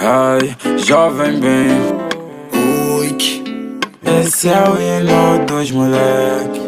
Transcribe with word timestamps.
Ai, 0.00 0.56
jovem 0.78 1.40
bem. 1.40 1.68
Uik. 2.98 3.42
Esse 4.20 4.48
é 4.48 4.62
o 4.62 4.80
hino 4.80 5.44
dos 5.44 5.72
moleque. 5.72 6.60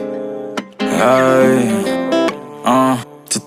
Ai, 0.81 1.90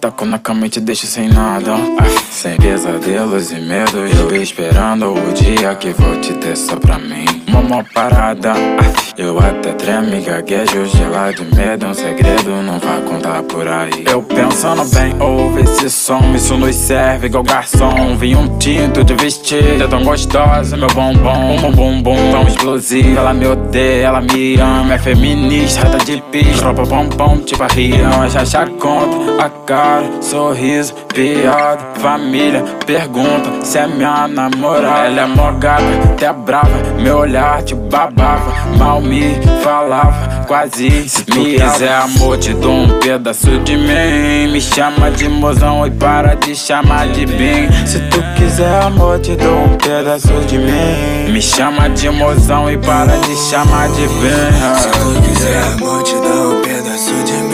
taco 0.03 0.25
na 0.25 0.37
cama 0.37 0.65
e 0.65 0.69
te 0.69 0.81
deixo 0.81 1.07
sem 1.07 1.29
nada. 1.29 1.75
Ai, 1.97 2.09
sem 2.29 2.57
pesadelos 2.57 3.53
e 3.53 3.55
medos. 3.55 4.11
Eu 4.19 4.35
esperando 4.35 5.13
o 5.13 5.33
dia 5.33 5.73
que 5.75 5.93
vou 5.93 6.19
te 6.19 6.33
ter 6.33 6.57
só 6.57 6.75
pra 6.75 6.99
mim. 6.99 7.23
Uma 7.47 7.85
parada. 7.85 8.51
Ai, 8.51 8.93
eu 9.15 9.37
até 9.37 9.71
tremo 9.73 10.15
e 10.15 10.21
gaguejo, 10.21 10.87
gelado 10.87 11.45
de 11.45 11.55
medo, 11.55 11.85
um 11.85 11.93
segredo 11.93 12.49
não 12.63 12.79
vai 12.79 12.99
contar 13.01 13.43
por 13.43 13.67
aí. 13.67 14.03
Eu 14.07 14.23
pensando 14.23 14.83
bem, 14.85 15.13
ouve 15.21 15.61
esse 15.61 15.87
som, 15.87 16.33
isso 16.35 16.57
nos 16.57 16.75
serve 16.75 17.27
igual 17.27 17.43
garçom. 17.43 18.17
Vi 18.17 18.35
um 18.35 18.57
tinto 18.57 19.03
de 19.03 19.13
vestido, 19.13 19.83
é 19.83 19.87
tão 19.87 20.03
gostosa, 20.03 20.75
meu 20.75 20.87
bombom. 20.87 21.57
Um 21.63 21.71
bumbum 21.71 22.31
tão 22.31 22.47
explosivo, 22.47 23.19
ela 23.19 23.35
me 23.35 23.45
odeia, 23.45 24.07
ela 24.07 24.19
me 24.19 24.55
ama. 24.59 24.95
É 24.95 24.97
feminista, 24.97 25.81
rata 25.81 26.03
de 26.03 26.19
pista, 26.31 26.65
roupa 26.65 26.83
pompom, 26.87 27.37
tipo 27.37 27.61
a 27.61 27.67
Rihanna. 27.67 28.29
Já 28.29 28.43
já 28.43 28.65
conta 28.65 29.45
a 29.45 29.49
cara, 29.49 29.92
sorriso, 30.21 30.93
piada, 31.13 31.83
família. 31.95 32.63
Pergunta 32.85 33.63
se 33.63 33.77
é 33.77 33.87
minha 33.87 34.27
namorada. 34.27 35.07
Ela 35.07 35.21
é 35.21 35.25
mó 35.25 35.51
gata, 35.51 35.83
até 36.11 36.31
brava, 36.33 36.69
meu 36.99 37.17
olhar 37.17 37.61
te 37.63 37.75
babava. 37.75 38.53
Mal 38.77 39.01
me 39.01 39.35
falava, 39.63 40.45
quase 40.47 41.07
Se 41.07 41.23
tu 41.23 41.39
me 41.39 41.57
quiser 41.57 41.93
amor, 41.93 42.37
te 42.37 42.53
dou 42.53 42.71
um 42.71 42.99
pedaço 42.99 43.59
de 43.59 43.77
mim. 43.77 44.51
Me 44.51 44.61
chama 44.61 45.11
de 45.11 45.27
mozão 45.29 45.85
e 45.85 45.91
para 45.91 46.35
de 46.35 46.55
chamar 46.55 47.07
de 47.07 47.25
bem 47.25 47.69
Se 47.85 47.99
tu 48.09 48.21
quiser 48.35 48.83
amor, 48.83 49.19
te 49.19 49.35
dou 49.35 49.65
um 49.65 49.77
pedaço 49.77 50.33
de 50.47 50.57
mim. 50.57 51.31
Me 51.31 51.41
chama 51.41 51.89
de 51.89 52.09
mozão 52.09 52.69
e 52.69 52.77
para 52.77 53.17
de 53.17 53.35
chamar 53.35 53.89
de 53.89 54.07
bem 54.07 54.77
Se 54.77 54.89
tu 54.89 55.21
quiser 55.21 55.63
amor, 55.73 56.03
te 56.03 56.15
dou 56.15 56.57
um 56.57 56.61
pedaço 56.61 57.13
de 57.23 57.33
mim 57.33 57.52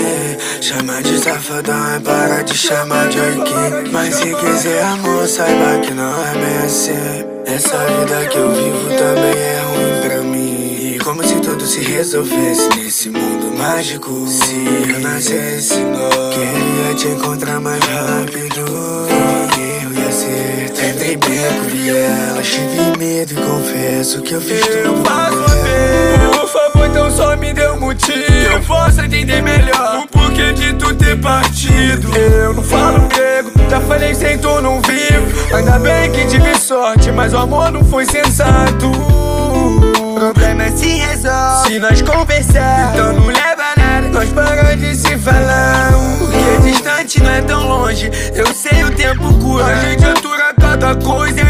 Chama 0.61 1.01
de 1.01 1.17
safadão 1.17 1.95
e 1.95 1.99
para 2.01 2.43
de 2.43 2.53
chamar 2.55 3.07
de 3.09 3.19
orquim 3.19 3.91
Mas 3.91 4.15
se 4.15 4.35
quiser 4.35 4.83
amor, 4.83 5.27
saiba 5.27 5.79
que 5.79 5.93
não 5.93 6.11
é 6.25 6.33
bem 6.33 6.57
assim 6.65 7.25
Essa 7.45 7.77
vida 7.77 8.27
que 8.27 8.37
eu 8.37 8.51
vivo 8.51 8.89
também 8.97 9.41
é 9.41 9.61
ruim 9.61 10.01
pra 10.07 10.21
mim 10.21 10.49
como 11.03 11.23
se 11.23 11.39
tudo 11.39 11.65
se 11.65 11.79
resolvesse 11.79 12.69
nesse 12.77 13.09
mundo 13.09 13.57
mágico. 13.57 14.27
Se 14.27 14.53
eu 14.91 14.99
nascesse, 14.99 15.75
queria 16.33 16.95
te 16.95 17.07
encontrar 17.07 17.59
mais 17.59 17.83
rápido. 17.83 18.61
Eu 19.57 19.91
ia 19.91 20.11
ser. 20.11 20.65
Entrei 20.89 21.17
beco, 21.17 21.63
vi 21.71 21.89
ela, 21.89 22.41
tive 22.43 22.97
medo 22.99 23.33
e 23.33 23.35
confesso 23.37 24.21
que 24.21 24.33
eu 24.33 24.41
fiz 24.41 24.61
tudo. 24.61 24.77
Eu 24.77 25.03
faço 25.03 25.37
a 25.37 26.37
por 26.37 26.47
favor, 26.47 26.85
então 26.85 27.09
só 27.09 27.35
me 27.35 27.53
dê 27.53 27.67
um 27.69 27.79
motivo. 27.79 28.19
Eu 28.51 28.61
posso 28.61 29.01
entender 29.01 29.41
melhor 29.41 30.05
o 30.89 30.93
tu 30.93 30.95
ter 30.95 31.17
partido. 31.19 32.15
Eu 32.15 32.53
não 32.53 32.63
falo 32.63 33.07
grego, 33.07 33.51
já 33.69 33.79
falei 33.81 34.15
sem 34.15 34.37
tu 34.37 34.61
não 34.61 34.81
vivo. 34.81 35.55
Ainda 35.55 35.79
bem 35.79 36.11
que 36.11 36.25
tive 36.25 36.55
sorte, 36.55 37.11
mas 37.11 37.33
o 37.33 37.37
amor 37.37 37.71
não 37.71 37.83
foi 37.83 38.05
sensato. 38.05 38.91
Problema 40.15 40.69
se 40.75 40.89
resolve. 40.89 41.67
Se 41.67 41.79
nós 41.79 42.01
conversar, 42.01 42.91
então 42.93 43.13
não 43.13 43.27
leva 43.27 43.63
nada. 43.77 44.09
Nós 44.09 44.29
paramos 44.29 44.79
de 44.79 44.95
se 44.95 45.17
falar. 45.17 45.91
Porque 46.17 46.69
distante 46.71 47.21
não 47.21 47.31
é 47.31 47.41
tão 47.41 47.67
longe. 47.67 48.11
Eu 48.33 48.47
sei 48.53 48.83
o 48.83 48.91
tempo 48.91 49.33
cura. 49.39 49.65
A 49.65 49.75
gente 49.75 50.05
atura 50.05 50.53
cada 50.59 50.95
coisa 50.95 51.41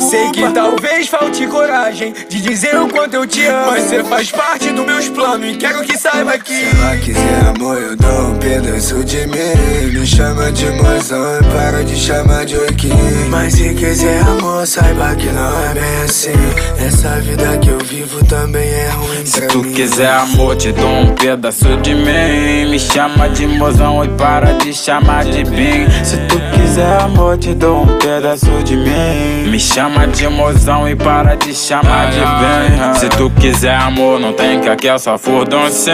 e 0.00 0.06
ainda 0.06 0.08
depois 0.08 0.08
leva 0.08 0.08
culpa 0.08 0.10
Sei 0.10 0.30
que 0.30 0.52
talvez 0.52 1.08
falte 1.08 1.46
coragem 1.46 2.14
De 2.28 2.40
dizer 2.40 2.76
o 2.76 2.88
quanto 2.88 3.14
eu 3.14 3.26
te 3.26 3.46
amo. 3.46 3.70
Mas 3.70 3.84
você 3.84 4.04
faz 4.04 4.30
parte 4.30 4.70
dos 4.70 4.84
meus 4.84 5.08
planos 5.08 5.46
E 5.48 5.56
quero 5.56 5.82
que 5.82 5.96
saiba 5.98 6.38
que 6.38 6.54
Se 6.54 6.76
ela 6.76 6.96
quiser 6.96 7.44
amor 7.46 7.78
eu 7.78 7.96
dou 7.96 8.30
um 8.30 8.38
pedaço 8.38 9.04
de 9.04 9.26
mim. 9.26 9.92
Me 9.92 10.06
chama 10.06 10.50
de 10.52 10.70
mozão 10.70 11.38
e 11.40 11.44
para 11.54 11.84
de 11.84 11.96
chamar 11.96 12.44
de 12.46 12.56
orquim 12.56 12.90
Mas 13.28 13.54
se 13.54 13.74
quiser 13.74 14.20
amor 14.22 14.66
saiba 14.66 15.14
que 15.14 15.26
não 15.26 15.64
é 15.64 15.74
bem 15.74 16.02
assim. 16.04 16.30
Essa 16.78 17.20
vida 17.20 17.58
que 17.58 17.68
eu 17.68 17.78
vivo 17.78 18.24
também 18.26 18.68
é 18.68 18.88
ruim 18.90 19.26
Se 19.26 19.46
tu 19.48 19.58
mim. 19.62 19.72
quiser 19.72 20.10
amor 20.10 20.56
te 20.56 20.72
dou 20.72 20.88
um 20.88 21.14
pedaço 21.14 21.76
de 21.78 21.94
mim. 21.94 22.70
Me 22.70 22.78
chama 22.78 23.28
de 23.28 23.46
mozão 23.46 24.04
e 24.04 24.08
para 24.10 24.52
de 24.54 24.72
chamar 24.72 25.24
de 25.24 25.44
bem. 25.44 25.86
Se 26.04 26.16
tu 26.28 26.36
quiser 26.52 26.59
amor 26.78 27.38
te 27.38 27.54
dou 27.54 27.82
um 27.82 27.98
pedaço 27.98 28.50
de 28.64 28.76
mim. 28.76 29.50
Me 29.50 29.58
chama 29.58 30.06
de 30.06 30.28
mozão 30.28 30.88
e 30.88 30.94
para 30.94 31.34
de 31.34 31.54
chamar 31.54 32.10
de 32.10 32.20
bem 32.20 32.94
Se 32.94 33.08
tu 33.08 33.30
quiser 33.40 33.74
amor 33.74 34.20
não 34.20 34.32
tem 34.32 34.60
que 34.60 34.68
aqui 34.68 34.88
é 34.88 34.98
só 34.98 35.18
furdão 35.18 35.68
sem 35.70 35.92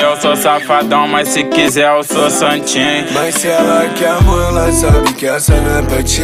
Eu 0.00 0.16
sou 0.20 0.36
safadão 0.36 1.08
mas 1.08 1.28
se 1.28 1.44
quiser 1.44 1.90
eu 1.96 2.04
sou 2.04 2.30
santinho. 2.30 3.06
Mas 3.12 3.34
se 3.34 3.48
ela 3.48 3.88
quer 3.96 4.10
amor 4.10 4.42
ela 4.48 4.70
sabe 4.72 5.12
que 5.14 5.26
essa 5.26 5.54
não 5.54 5.78
é 5.78 5.82
pra 5.82 6.02
ti. 6.02 6.22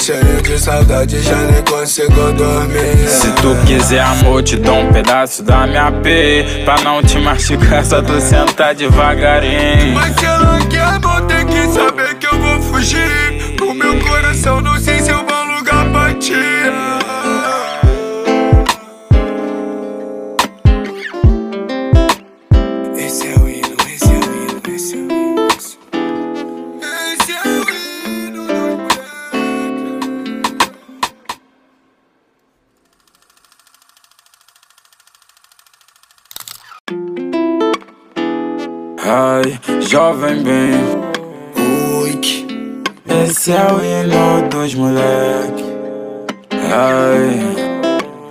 Cheio 0.00 0.42
de 0.42 0.58
saudade 0.58 1.20
já 1.20 1.36
nem 1.36 1.62
consigo 1.62 2.32
dormir. 2.32 3.08
Se 3.08 3.30
tu 3.32 3.56
quiser 3.66 4.00
amor 4.00 4.42
te 4.42 4.56
dou 4.56 4.78
um 4.78 4.92
pedaço 4.92 5.42
da 5.42 5.66
minha 5.66 5.90
P 5.90 6.62
Pra 6.64 6.76
não 6.82 7.02
te 7.02 7.18
machucar 7.18 7.84
só 7.84 8.00
tu 8.00 8.20
sentar 8.20 8.74
devagarinho. 8.74 9.94
Mas 9.94 10.14
se 10.14 10.24
ela 10.24 10.58
quer 10.68 10.80
amor 10.80 11.22
tem 11.22 11.43
Ai, 39.06 39.60
jovem 39.82 40.42
bem. 40.42 40.72
Uik. 42.00 42.46
Esse 43.06 43.52
é 43.52 43.66
o 43.70 43.78
hino 43.84 44.48
dos 44.48 44.74
moleque. 44.74 45.64
Ai, 46.50 47.40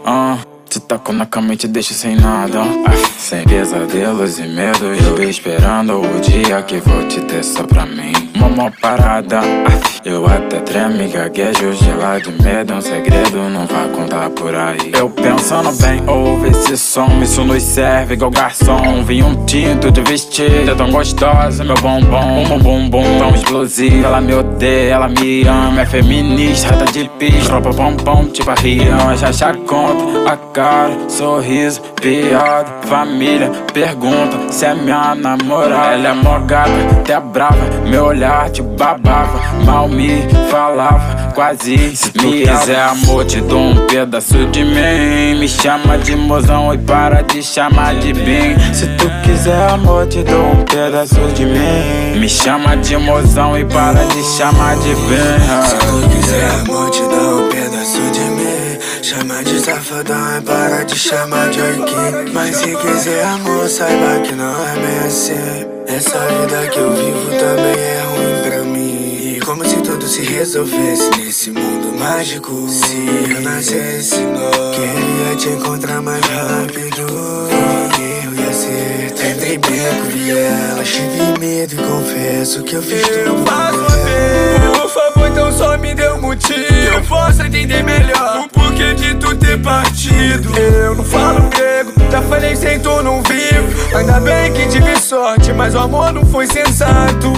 ah. 0.04 0.38
Te 0.68 0.80
taco 0.80 1.14
na 1.14 1.28
cama 1.28 1.54
e 1.54 1.58
te 1.58 1.68
deixo 1.68 1.94
sem 1.94 2.16
nada. 2.16 2.62
Ai, 2.62 2.98
sem 3.20 3.44
pesadelos 3.44 4.40
e 4.40 4.48
medos. 4.48 5.06
Eu 5.06 5.30
esperando 5.30 6.02
o 6.02 6.20
dia 6.20 6.64
que 6.64 6.80
vou 6.80 7.08
te 7.08 7.22
ter 7.22 7.44
só 7.44 7.62
pra 7.62 7.86
mim. 7.86 8.33
Uma 8.46 8.70
parada. 8.70 9.40
Ai, 9.40 9.82
eu 10.06 10.26
até 10.28 10.60
tremo 10.60 11.02
e 11.02 11.08
gaguejo, 11.08 11.74
gelado 11.74 12.32
de 12.32 12.44
medo. 12.44 12.74
Um 12.74 12.82
segredo 12.82 13.38
não 13.50 13.66
vai 13.66 13.88
contar 13.90 14.30
por 14.32 14.54
aí. 14.54 14.92
Eu 14.98 15.10
pensando 15.10 15.72
bem, 15.82 16.04
ouve 16.08 16.50
esse 16.50 16.78
som. 16.78 17.08
Isso 17.22 17.44
nos 17.44 17.64
serve 17.64 18.14
igual 18.14 18.30
garçom. 18.30 19.04
Vi 19.06 19.24
um 19.24 19.46
tinto 19.46 19.90
de 19.92 20.02
vestido, 20.02 20.72
é 20.72 20.76
tão 20.76 20.92
gostosa, 20.92 21.64
meu 21.64 21.76
bombom. 21.76 22.44
Um 22.54 22.60
bumbum 22.60 23.18
tão 23.18 23.34
explosivo. 23.34 24.06
Ela 24.06 24.22
me 24.22 24.34
odeia, 24.34 24.94
ela 24.94 25.08
me 25.08 25.48
ama. 25.48 25.82
É 25.82 25.86
feminista, 25.86 26.70
rata 26.70 26.92
de 26.92 27.10
pista, 27.18 27.54
roupa 27.54 27.74
pompom, 27.74 28.26
tipo 28.26 28.52
a 28.52 28.56
Rihanna. 28.56 29.18
Já 29.18 29.32
já 29.32 29.54
conta 29.54 30.32
a 30.32 30.38
cara, 30.38 31.10
sorriso, 31.10 31.82
piada, 32.02 32.70
família. 32.84 33.52
Pergunta 33.74 34.52
se 34.52 34.66
é 34.66 34.76
minha 34.76 35.16
namorada. 35.16 35.94
Ela 35.94 36.10
é 36.10 36.14
mó 36.14 36.40
gata, 36.40 36.72
até 37.00 37.20
brava. 37.20 37.58
Meu 37.88 38.06
olhar 38.06 38.43
te 38.50 38.62
babava, 38.62 39.40
mal 39.66 39.88
me 39.88 40.28
falava, 40.50 41.32
quase 41.34 41.96
Se 41.96 42.12
tu 42.12 42.30
quiser 42.32 42.80
amor, 42.80 43.26
te 43.26 43.42
dou 43.42 43.60
um 43.60 43.88
pedaço 43.88 44.46
de 44.48 44.64
mim. 44.64 45.40
Me 45.40 45.48
chama 45.48 45.98
de 45.98 46.16
mozão 46.16 46.74
e 46.74 46.78
para 46.78 47.22
de 47.22 47.42
chamar 47.42 47.96
de 47.96 48.14
bem. 48.14 48.56
Se 48.74 48.88
tu 48.98 49.10
quiser 49.24 49.70
amor, 49.72 50.08
te 50.08 50.24
dou 50.24 50.52
um 50.52 50.64
pedaço 50.64 51.20
de 51.34 51.46
mim. 51.46 52.20
Me 52.20 52.30
chama 52.30 52.76
de 52.78 52.98
mozão 52.98 53.58
e 53.58 53.66
para 53.66 54.06
de 54.06 54.24
chamar 54.24 54.76
de 54.78 54.96
bem. 54.96 55.40
Se 55.68 55.76
tu 55.78 56.10
quiser 56.10 56.50
amor, 56.62 56.90
te 56.90 57.02
dou 57.02 57.46
um 57.46 57.50
pedaço 57.50 58.02
de 58.12 58.20
mim. 58.20 58.54
Chama 59.02 59.44
de 59.44 59.60
safadão 59.60 60.38
e 60.38 60.42
para 60.42 60.84
de 60.86 60.96
chamar 60.98 61.50
de 61.50 61.62
orquim 61.62 62.32
Mas 62.34 62.56
se 62.56 62.74
quiser 62.76 63.26
amor, 63.26 63.68
saiba 63.68 64.22
que 64.22 64.34
não 64.34 64.54
é 64.66 64.74
bem 64.76 65.00
assim. 65.06 65.74
Essa 65.88 66.20
vida 66.20 66.68
que 66.72 66.80
eu 66.80 66.92
vivo 66.94 67.30
também 67.38 67.78
é 67.78 68.03
pra 68.44 68.64
mim. 68.64 69.40
Como 69.46 69.66
se 69.66 69.76
tudo 69.78 70.08
se 70.08 70.22
resolvesse 70.22 71.10
nesse 71.18 71.52
mundo 71.52 71.98
mágico. 72.00 72.68
Se 72.70 73.06
eu 73.30 73.42
nascesse 73.42 74.22
novo, 74.22 74.72
queria 74.74 75.36
te 75.38 75.50
encontrar 75.50 76.02
mais 76.02 76.24
rápido. 76.26 77.02
Eu 77.02 78.34
ia 78.34 78.50
acerto. 78.50 79.22
Entrei 79.26 79.58
bem 79.58 79.72
com 79.72 80.38
ela, 80.38 80.84
tive 80.84 81.40
medo 81.40 81.74
e 81.74 81.78
confesso 81.78 82.64
que 82.64 82.76
eu 82.76 82.82
fiz 82.82 83.02
tudo. 83.02 83.20
Eu 83.20 83.38
ver, 83.44 84.80
por 84.80 84.90
favor, 84.90 85.28
então 85.28 85.52
só 85.52 85.78
me 85.78 85.94
dê 85.94 86.10
um 86.10 86.22
motivo. 86.22 86.94
Eu 86.94 87.02
posso 87.04 87.42
entender 87.42 87.84
melhor 87.84 88.46
o 88.46 88.50
porquê 88.50 88.94
de 88.94 89.16
tu 89.16 89.36
ter 89.36 89.62
partido. 89.62 90.58
Eu 90.58 90.96
não 90.96 91.04
falo 91.04 91.50
grego, 91.50 91.92
já 92.12 92.22
falei 92.22 92.56
sem 92.56 92.80
tu 92.80 93.02
não 93.02 93.22
vivo. 93.24 93.98
Ainda 93.98 94.20
bem 94.20 94.54
que 94.54 94.68
tive 94.68 94.98
sorte, 95.00 95.52
mas 95.54 95.76
o 95.76 95.80
amor 95.80 96.14
não 96.14 96.26
foi 96.26 96.48
sensato. 96.48 97.32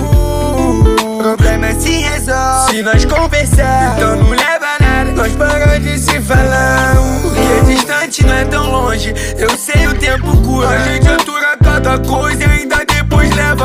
Problema 1.17 1.71
se 1.79 1.91
resolve 1.91 2.71
se 2.71 2.83
nós 2.83 3.05
conversar. 3.05 3.95
Então 3.95 4.15
não 4.17 4.29
leva 4.29 4.67
nada, 4.79 5.11
nós 5.11 5.31
paramos 5.33 5.81
de 5.81 5.99
se 5.99 6.21
falar. 6.21 6.95
Porque 7.21 7.73
distante 7.73 8.25
não 8.25 8.33
é 8.33 8.45
tão 8.45 8.69
longe. 8.69 9.13
Eu 9.37 9.57
sei 9.57 9.87
o 9.87 9.93
tempo 9.95 10.35
cura. 10.41 10.69
A 10.69 10.77
gente 10.79 11.07
atura 11.07 11.57
cada 11.63 11.97
coisa 11.99 12.43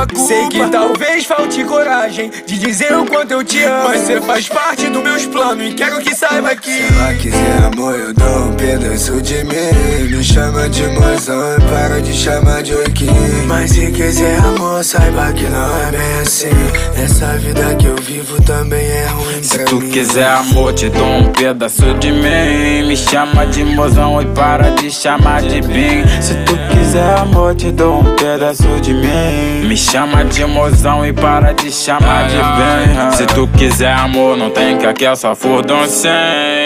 culpa. 0.07 0.27
Sei 0.27 0.49
que 0.49 0.69
talvez 0.69 1.25
falte 1.25 1.65
coragem 1.65 2.31
de 2.47 2.59
dizer 2.59 2.97
o 2.97 3.07
quanto 3.07 3.33
eu 3.33 3.45
te 3.45 3.63
amo. 3.63 3.89
Mas 3.89 4.01
você 4.03 4.21
faz 4.21 4.49
parte 4.49 4.89
dos 4.89 5.03
meus 5.03 5.27
planos 5.27 5.71
e 5.71 5.75
quero 5.75 5.99
que 6.01 6.15
saiba 6.15 6.55
que. 6.57 6.71
Se 6.71 6.95
ela 6.95 7.15
quiser 7.15 7.65
amor, 7.65 7.99
eu 7.99 8.15
dou 8.15 8.45
um 8.47 8.53
pedaço 8.55 9.21
de 9.23 9.45
mim. 9.45 10.11
Me 10.11 10.25
chama 10.25 10.69
de 10.69 10.87
mozão 10.89 11.57
e 11.57 11.61
para 11.71 12.01
de 12.01 12.13
chamar 12.13 12.63
de 12.63 12.75
Orquim. 12.75 13.07
Mas 13.47 13.71
se 13.71 13.91
quiser 13.91 14.39
amor, 14.39 14.85
saiba 14.85 15.33
que 15.33 15.45
não 15.45 15.77
é 15.83 15.91
bem 15.91 16.21
assim. 16.21 16.49
Essa 16.97 17.39
vida 17.39 17.75
que 17.77 17.87
eu 17.87 17.97
vivo 17.97 18.41
também 18.43 18.85
é 18.85 19.07
ruim. 19.07 19.43
Se 19.43 19.65
tu 19.65 19.81
mim. 19.81 19.91
quiser 19.91 20.29
amor, 20.29 20.73
te 20.75 20.89
dou 20.89 21.07
um 21.07 21.33
pedaço 21.33 21.95
de 21.95 22.13
mim. 22.13 22.87
Me 22.87 22.97
chama 22.97 23.47
de 23.47 23.65
mozão 23.65 24.21
e 24.21 24.27
para 24.27 24.71
de 24.71 24.91
chamar 24.91 25.43
de 25.43 25.61
bim. 25.63 26.05
Se 26.21 26.35
tu 26.45 26.55
quiser 26.73 27.19
amor, 27.19 27.55
te 27.55 27.71
dou 27.71 28.01
um 28.01 28.17
pedaço 28.17 28.69
de 28.81 28.93
mim. 28.93 29.67
Me 29.67 29.77
chama 29.91 30.25
de 30.25 30.45
mozão 30.45 31.05
e 31.05 31.13
para 31.13 31.53
de 31.53 31.73
chamar 31.73 32.29
de 32.29 32.37
bem. 32.37 33.11
Se 33.11 33.27
tu 33.27 33.49
quiser 33.49 33.93
amor, 33.93 34.37
não 34.37 34.49
tem 34.49 34.79
que 34.79 34.87
aqui 34.87 35.05
é 35.05 35.17
só 35.17 35.35
furdão 35.35 35.85
sem. 35.89 36.11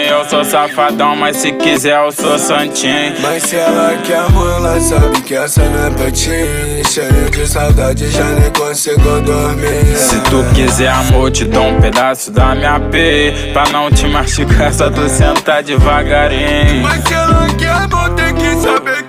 Eu 0.07 0.23
sou 0.29 0.45
safadão, 0.45 1.15
mas 1.15 1.37
se 1.37 1.51
quiser 1.53 1.97
eu 2.05 2.11
sou 2.11 2.37
santinho. 2.37 3.15
Mas 3.21 3.41
se 3.41 3.55
ela 3.55 3.97
quer 4.03 4.19
amor, 4.19 4.47
ela 4.57 4.79
sabe 4.79 5.21
que 5.21 5.33
essa 5.33 5.63
não 5.63 5.87
é 5.87 5.89
pra 5.89 6.11
ti. 6.11 6.29
Cheio 6.87 7.29
de 7.31 7.47
saudade, 7.47 8.07
já 8.11 8.25
nem 8.25 8.51
consigo 8.51 9.19
dormir. 9.21 9.97
Se 9.97 10.19
tu 10.19 10.45
quiser 10.53 10.89
amor, 10.89 11.31
te 11.31 11.45
dou 11.45 11.65
um 11.65 11.81
pedaço 11.81 12.31
da 12.31 12.53
minha 12.53 12.79
P. 12.79 13.51
Pra 13.53 13.63
não 13.71 13.89
te 13.89 14.05
machucar, 14.07 14.71
só 14.71 14.87
tu 14.91 15.09
sentar 15.09 15.63
devagarinho. 15.63 16.83
Mas 16.83 17.03
se 17.03 17.13
ela 17.15 17.47
quer 17.57 17.71
amor, 17.71 18.11
tem 18.11 18.35
que 18.35 18.55
saber 18.61 18.97
que 18.97 19.03
eu. 19.03 19.04